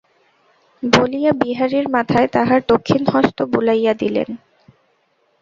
[0.83, 4.29] বলিয়া বিহারীর মাথায় তাঁহার দক্ষিণ হস্ত বুলাইয়া দিলেন।